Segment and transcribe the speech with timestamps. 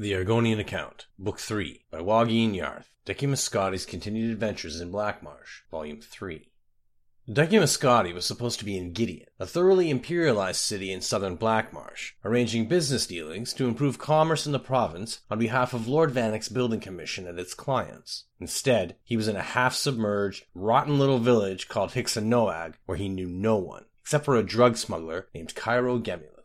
[0.00, 6.00] The Argonian Account, Book 3, by Waughin Jarth, Decimus Scotti's Continued Adventures in Blackmarsh, Volume
[6.00, 6.50] 3.
[7.30, 12.12] Decimus Scotti was supposed to be in Gideon, a thoroughly imperialized city in southern Blackmarsh,
[12.24, 16.80] arranging business dealings to improve commerce in the province on behalf of Lord Vanech's building
[16.80, 18.24] commission and its clients.
[18.40, 23.58] Instead, he was in a half-submerged, rotten little village called Hixinoag, where he knew no
[23.58, 26.39] one, except for a drug smuggler named Cairo Gemulus.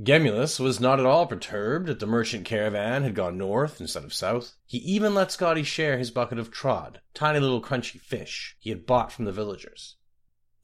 [0.00, 4.14] Gemulus was not at all perturbed that the merchant caravan had gone north instead of
[4.14, 4.54] south.
[4.64, 8.86] He even let Scotti share his bucket of trodh, tiny little crunchy fish he had
[8.86, 9.96] bought from the villagers.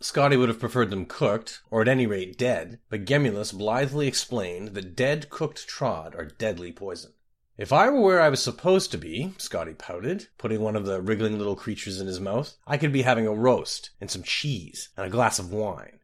[0.00, 4.68] Scotti would have preferred them cooked, or at any rate dead, but Gemulus blithely explained
[4.74, 7.12] that dead cooked trodh are deadly poison.
[7.58, 11.00] If I were where I was supposed to be, Scotti pouted, putting one of the
[11.00, 14.90] wriggling little creatures in his mouth, I could be having a roast, and some cheese,
[14.96, 15.98] and a glass of wine.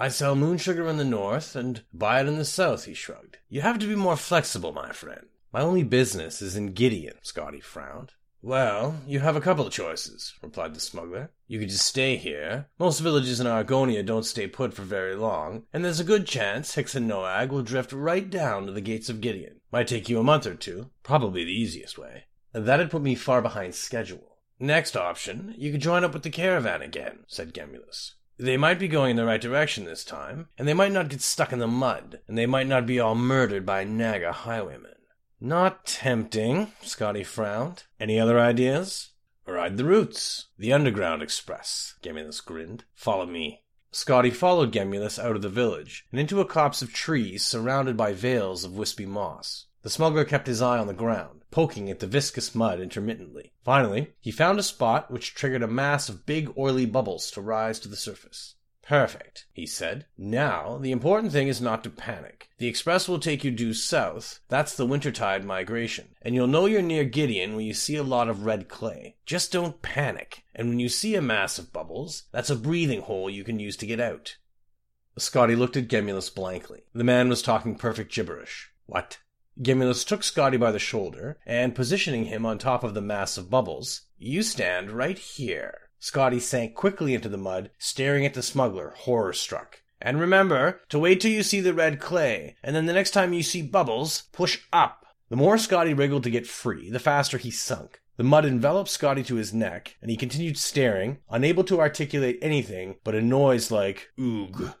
[0.00, 3.38] I sell moon sugar in the north and buy it in the south, he shrugged.
[3.48, 5.26] You have to be more flexible, my friend.
[5.52, 8.12] My only business is in Gideon, Scotti frowned.
[8.40, 11.32] Well, you have a couple of choices, replied the smuggler.
[11.48, 12.68] You could just stay here.
[12.78, 16.76] Most villages in Argonia don't stay put for very long, and there's a good chance
[16.76, 19.60] Hixinoag will drift right down to the gates of Gideon.
[19.72, 22.26] Might take you a month or two, probably the easiest way.
[22.52, 24.36] That'd put me far behind schedule.
[24.60, 28.14] Next option, you could join up with the caravan again, said Gemulus.
[28.38, 31.22] They might be going in the right direction this time, and they might not get
[31.22, 34.94] stuck in the mud, and they might not be all murdered by Naga highwaymen.
[35.40, 37.84] Not tempting, Scotti frowned.
[37.98, 39.10] Any other ideas?
[39.46, 40.46] Ride the routes.
[40.58, 42.84] The Underground Express, Gemulus grinned.
[42.94, 43.62] Follow me.
[43.92, 48.12] Scotti followed Gemulus out of the village, and into a copse of trees surrounded by
[48.12, 49.66] veils of wispy moss.
[49.88, 53.54] The smuggler kept his eye on the ground, poking at the viscous mud intermittently.
[53.64, 57.80] Finally, he found a spot which triggered a mass of big oily bubbles to rise
[57.80, 58.56] to the surface.
[58.82, 60.04] Perfect, he said.
[60.18, 62.50] Now, the important thing is not to panic.
[62.58, 64.40] The express will take you due south.
[64.48, 66.08] That's the wintertide migration.
[66.20, 69.16] And you'll know you're near Gideon when you see a lot of red clay.
[69.24, 70.44] Just don't panic.
[70.54, 73.78] And when you see a mass of bubbles, that's a breathing hole you can use
[73.78, 74.36] to get out.
[75.18, 76.82] Scotti looked at Gemulus blankly.
[76.92, 78.70] The man was talking perfect gibberish.
[78.84, 79.16] What?
[79.60, 83.50] Gemulus took Scotti by the shoulder, and positioning him on top of the mass of
[83.50, 85.90] bubbles, you stand right here.
[86.00, 89.82] Scotti sank quickly into the mud, staring at the smuggler, horror struck.
[90.00, 93.32] And remember to wait till you see the red clay, and then the next time
[93.32, 95.04] you see bubbles, push up.
[95.28, 98.00] The more Scotti wriggled to get free, the faster he sunk.
[98.16, 102.96] The mud enveloped Scotti to his neck, and he continued staring, unable to articulate anything
[103.02, 104.74] but a noise like oog.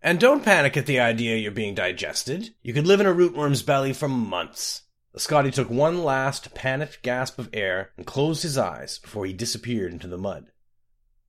[0.00, 2.54] And don't panic at the idea you're being digested.
[2.62, 4.82] You could live in a rootworm's belly for months.
[5.16, 9.92] Scotti took one last panicked gasp of air and closed his eyes before he disappeared
[9.92, 10.52] into the mud.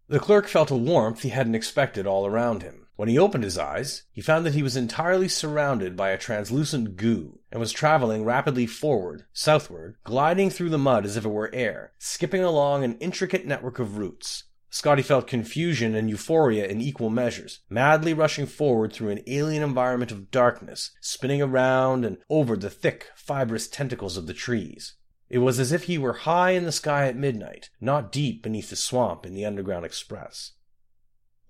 [0.08, 2.88] The clerk felt a warmth he hadn't expected all around him.
[2.96, 6.98] When he opened his eyes, he found that he was entirely surrounded by a translucent
[6.98, 11.50] goo and was traveling rapidly forward, southward, gliding through the mud as if it were
[11.54, 14.44] air, skipping along an intricate network of roots.
[14.72, 20.12] Scotti felt confusion and euphoria in equal measures, madly rushing forward through an alien environment
[20.12, 24.94] of darkness, spinning around and over the thick, fibrous tentacles of the trees.
[25.28, 28.70] It was as if he were high in the sky at midnight, not deep beneath
[28.70, 30.54] the swamp in the Underground Express.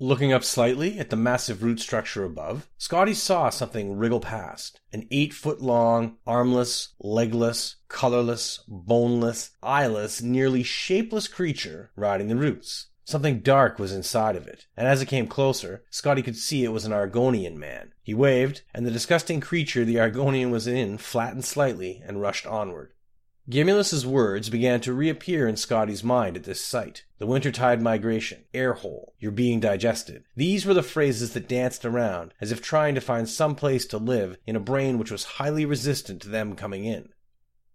[0.01, 4.79] Looking up slightly at the massive root structure above, Scotti saw something wriggle past.
[4.93, 12.87] An eight foot long, armless, legless, colorless, boneless, eyeless, nearly shapeless creature riding the roots.
[13.09, 16.71] Something dark was inside of it, and as it came closer, Scotti could see it
[16.71, 17.91] was an Argonian man.
[18.03, 22.93] He waved, and the disgusting creature the Argonian was in flattened slightly and rushed onward.
[23.49, 27.05] Gemulus's words began to reappear in Scotti's mind at this sight.
[27.17, 30.25] The wintertide migration, air hole, you're being digested.
[30.35, 33.97] These were the phrases that danced around, as if trying to find some place to
[33.97, 37.09] live in a brain which was highly resistant to them coming in.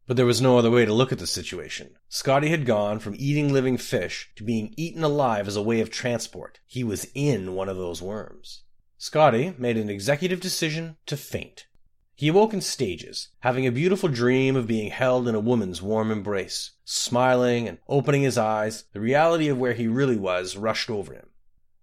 [0.06, 1.96] But there was no other way to look at the situation.
[2.10, 5.90] Scotti had gone from eating living fish to being eaten alive as a way of
[5.90, 6.60] transport.
[6.66, 8.64] He was in one of those worms.
[8.98, 11.66] Scotti made an executive decision to faint.
[12.14, 16.10] He awoke in stages, having a beautiful dream of being held in a woman's warm
[16.10, 16.72] embrace.
[16.84, 21.30] Smiling and opening his eyes, the reality of where he really was rushed over him.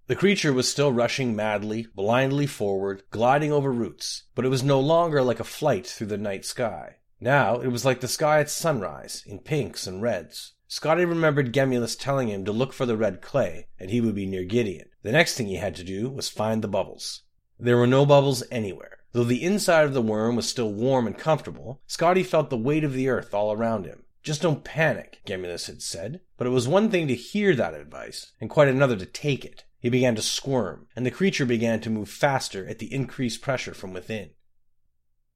[0.07, 4.79] The creature was still rushing madly, blindly forward, gliding over roots, but it was no
[4.79, 6.97] longer like a flight through the night sky.
[7.23, 10.53] Now it was like the sky at sunrise, in pinks and reds.
[10.67, 14.25] Scotti remembered Gemulus telling him to look for the red clay, and he would be
[14.25, 14.89] near Gideon.
[15.03, 17.21] The next thing he had to do was find the bubbles.
[17.59, 18.97] There were no bubbles anywhere.
[19.11, 22.83] Though the inside of the worm was still warm and comfortable, Scotti felt the weight
[22.83, 24.05] of the earth all around him.
[24.23, 26.21] Just don't panic, Gemulus had said.
[26.37, 29.65] But it was one thing to hear that advice, and quite another to take it.
[29.79, 33.73] He began to squirm, and the creature began to move faster at the increased pressure
[33.73, 34.31] from within.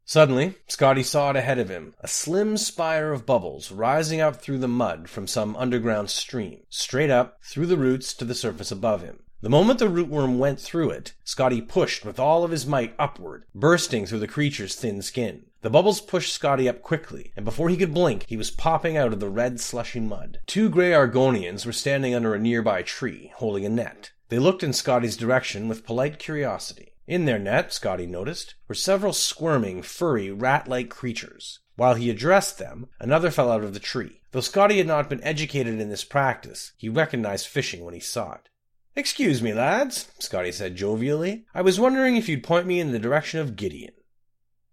[0.07, 4.59] Suddenly, Scotti saw it ahead of him, a slim spire of bubbles rising up through
[4.59, 9.01] the mud from some underground stream, straight up, through the roots to the surface above
[9.01, 9.21] him.
[9.41, 13.45] The moment the rootworm went through it, Scotti pushed with all of his might upward,
[13.55, 15.47] bursting through the creature's thin skin.
[15.61, 19.11] The bubbles pushed Scotti up quickly, and before he could blink, he was popping out
[19.11, 20.39] of the red slushy mud.
[20.45, 24.11] Two gray Argonians were standing under a nearby tree, holding a net.
[24.29, 26.93] They looked in Scotti's direction with polite curiosity.
[27.07, 31.59] In their net, Scotti noticed, were several squirming, furry, rat-like creatures.
[31.75, 34.21] While he addressed them, another fell out of the tree.
[34.31, 38.33] Though Scotti had not been educated in this practice, he recognized fishing when he saw
[38.33, 38.49] it.
[38.95, 41.45] Excuse me, lads, Scotti said jovially.
[41.53, 43.93] I was wondering if you'd point me in the direction of Gideon.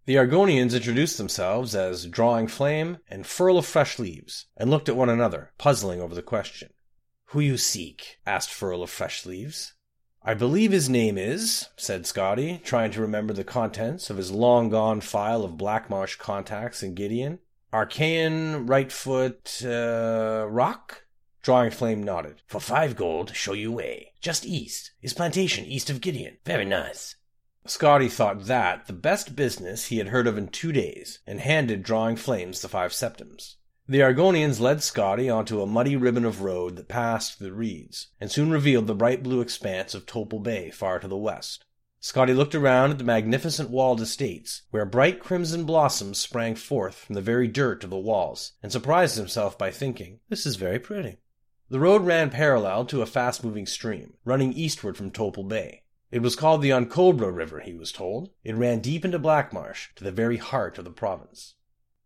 [0.05, 4.97] The Argonians introduced themselves as Drawing Flame and Furl of Fresh Leaves, and looked at
[4.97, 6.71] one another, puzzling over the question.
[7.27, 8.19] Who you seek?
[8.27, 9.75] asked Furl of Fresh Leaves.
[10.25, 14.69] I believe his name is, said Scotti, trying to remember the contents of his long
[14.69, 17.41] gone file of Blackmarsh contacts in Gideon.
[17.73, 21.05] Archein Rightfoot uh, Rock?
[21.43, 22.43] Drawing Flame nodded.
[22.47, 24.13] For five gold, show you way.
[24.21, 24.93] Just east.
[25.01, 26.37] His plantation east of Gideon.
[26.45, 27.17] Very nice.
[27.67, 31.83] Scotti thought that the best business he had heard of in two days, and handed
[31.83, 33.57] Drawing Flames the five septims.
[33.93, 38.33] The Argonians led Scotti onto a muddy ribbon of road that passed the reeds, and
[38.33, 41.67] soon revealed the bright blue expanse of Topal Bay far to the west.
[42.01, 47.17] Scotti looked around at the magnificent walled estates, where bright crimson blossoms sprang forth from
[47.17, 51.19] the very dirt of the walls, and surprised himself by thinking, This is very pretty.
[51.69, 55.83] The road ran parallel to a fast moving stream, running eastward from Topal Bay.
[56.11, 58.31] It was called the Onkobra River, he was told.
[58.43, 61.57] It ran deep into Blackmarsh, to the very heart of the province.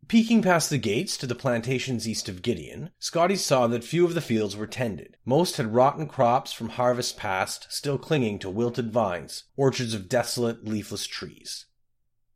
[0.08, 4.14] Peeking past the gates to the plantations east of Gideon, Scotti saw that few of
[4.14, 5.16] the fields were tended.
[5.24, 10.64] Most had rotten crops from harvest past still clinging to wilted vines, orchards of desolate,
[10.64, 11.66] leafless trees.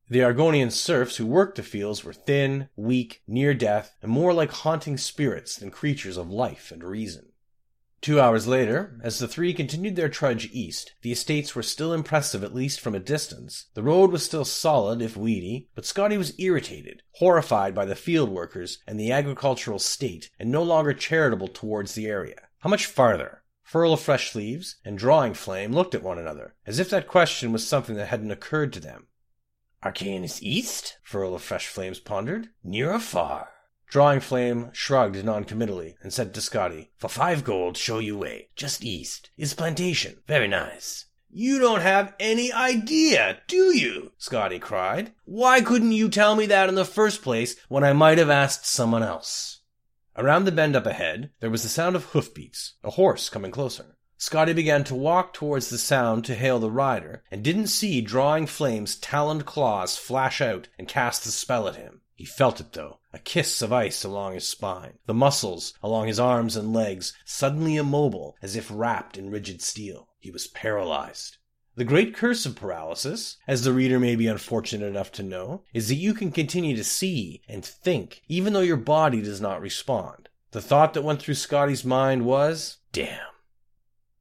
[0.09, 4.51] The Argonian serfs who worked the fields were thin, weak, near death, and more like
[4.51, 7.30] haunting spirits than creatures of life and reason.
[8.03, 12.43] Two hours later, as the three continued their trudge east, the estates were still impressive
[12.43, 13.67] at least from a distance.
[13.75, 18.31] The road was still solid, if weedy, but Scotti was irritated, horrified by the field
[18.31, 22.49] workers and the agricultural state, and no longer charitable towards the area.
[22.61, 23.43] How much farther?
[23.63, 27.53] Furl of Fresh Leaves and Drawing Flame looked at one another, as if that question
[27.53, 29.09] was something that hadn't occurred to them.
[29.85, 30.97] Archein is east?
[31.03, 32.49] Furl of Fresh Flames pondered.
[32.65, 33.51] Near or far?
[33.91, 38.51] Drawing Flame shrugged noncommittally and said to Scotti, For five gold, show you way.
[38.55, 39.31] Just east.
[39.37, 40.19] Is plantation.
[40.29, 41.07] Very nice.
[41.29, 44.13] You don't have any idea, do you?
[44.17, 45.13] Scotti cried.
[45.25, 48.65] Why couldn't you tell me that in the first place when I might have asked
[48.65, 49.63] someone else?
[50.17, 53.97] Around the bend up ahead, there was the sound of hoofbeats, a horse coming closer.
[54.21, 58.47] Scotti began to walk towards the sound to hail the rider, and didn't see Drawing
[58.47, 62.03] Flame's taloned claws flash out and cast the spell at him.
[62.21, 66.21] He felt it, though, a kiss of ice along his spine, the muscles along his
[66.21, 70.11] arms and legs suddenly immobile as if wrapped in rigid steel.
[70.19, 71.39] He was paralyzed.
[71.77, 75.89] The great curse of paralysis, as the reader may be unfortunate enough to know, is
[75.89, 80.29] that you can continue to see and think even though your body does not respond.
[80.51, 83.31] The thought that went through Scotti's mind was, damn.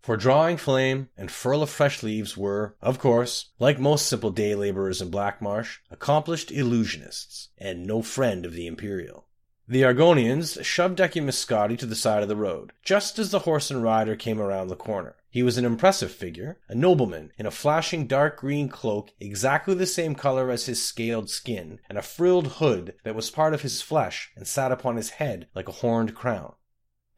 [0.09, 4.55] For Drawing Flame and Furl of Fresh Leaves were, of course, like most simple day
[4.55, 9.27] laborers in Blackmarsh, accomplished illusionists, and no friend of the Imperial.
[9.67, 13.69] The Argonians shoved Decimus Scotti to the side of the road, just as the horse
[13.69, 15.15] and rider came around the corner.
[15.29, 19.85] He was an impressive figure, a nobleman in a flashing dark green cloak exactly the
[19.85, 23.83] same color as his scaled skin, and a frilled hood that was part of his
[23.83, 26.53] flesh and sat upon his head like a horned crown.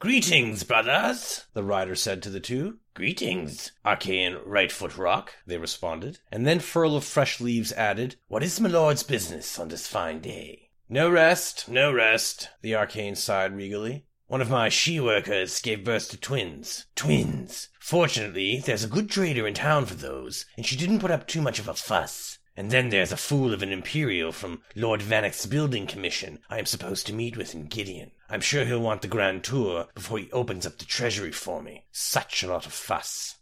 [0.01, 2.79] Greetings, brothers, the rider said to the two.
[2.93, 8.59] Greetings, Archein Rightfoot Rock, they responded, and then Furl of Fresh Leaves added, What is
[8.59, 10.71] my lord's business on this fine day?
[10.89, 14.07] No rest, no rest, the Archein sighed regally.
[14.27, 16.87] One of my she-workers gave birth to twins.
[16.93, 17.69] Twins!
[17.79, 21.41] Fortunately, there's a good trader in town for those, and she didn't put up too
[21.41, 22.39] much of a fuss.
[22.57, 26.65] And then there's a fool of an Imperial from Lord Vanech's building commission I am
[26.65, 28.11] supposed to meet with in Gideon.
[28.31, 31.85] I'm sure he'll want the grand tour before he opens up the treasury for me.
[31.91, 33.35] Such a lot of fuss.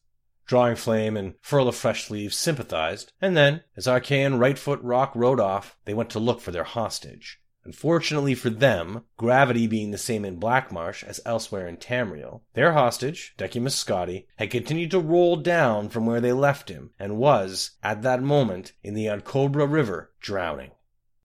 [0.47, 5.11] Drawing Flame and Furl of Fresh Leaves sympathized, and then, as Arkay and Rightfoot Rock
[5.13, 7.39] rode off, they went to look for their hostage.
[7.63, 13.35] Unfortunately for them, gravity being the same in Blackmarsh as elsewhere in Tamriel, their hostage,
[13.37, 18.01] Decimus Scotti, had continued to roll down from where they left him, and was, at
[18.01, 20.71] that moment, in the Onkobra River, drowning.